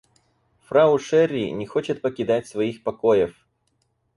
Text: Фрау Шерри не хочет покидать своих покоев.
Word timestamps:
Фрау 0.65 0.97
Шерри 0.97 1.51
не 1.51 1.67
хочет 1.67 2.01
покидать 2.01 2.47
своих 2.47 2.81
покоев. 2.81 3.45